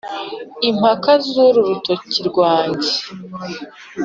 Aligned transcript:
Impaka 0.69 1.11
z' 1.27 1.39
uru 1.45 1.61
rutoki 1.69 2.19
rwanjye: 2.29 2.91